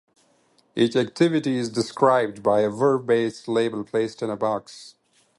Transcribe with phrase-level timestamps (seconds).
[0.75, 4.95] Each activity is described by a verb-based label placed in a box.